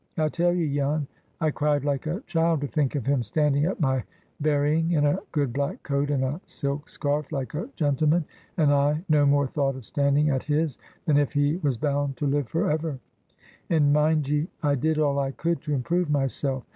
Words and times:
I 0.17 0.29
tell 0.29 0.51
ye, 0.51 0.73
Jan, 0.77 1.05
I 1.39 1.51
cried 1.51 1.85
like 1.85 2.07
a 2.07 2.21
child 2.21 2.61
to 2.61 2.67
think 2.67 2.95
of 2.95 3.05
him 3.05 3.21
standing 3.21 3.65
at 3.65 3.79
my 3.79 4.03
burying 4.39 4.93
in 4.93 5.05
a 5.05 5.19
good 5.31 5.53
black 5.53 5.83
coat 5.83 6.09
and 6.09 6.23
a 6.23 6.41
silk 6.47 6.89
scarf 6.89 7.31
like 7.31 7.53
a 7.53 7.69
gentleman, 7.75 8.25
and 8.57 8.73
I 8.73 9.05
no 9.09 9.27
more 9.27 9.45
thought 9.45 9.75
of 9.75 9.85
standing 9.85 10.31
at 10.31 10.41
his 10.41 10.79
than 11.05 11.17
if 11.17 11.33
he 11.33 11.57
was 11.57 11.77
bound 11.77 12.17
to 12.17 12.25
live 12.25 12.49
for 12.49 12.71
ever. 12.71 12.97
And, 13.69 13.93
mind 13.93 14.27
ye, 14.27 14.47
I 14.63 14.73
did 14.73 14.97
all 14.97 15.19
I 15.19 15.33
could 15.33 15.61
to 15.65 15.71
improve 15.75 16.09
myself. 16.09 16.63